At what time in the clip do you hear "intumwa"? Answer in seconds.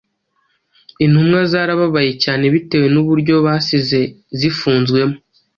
1.05-1.39